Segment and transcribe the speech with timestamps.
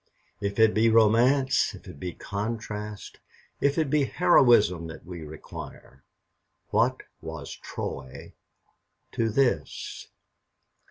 [0.41, 3.19] If it be romance, if it be contrast,
[3.61, 6.03] if it be heroism that we require,
[6.69, 8.33] what was Troy
[9.11, 10.07] to this?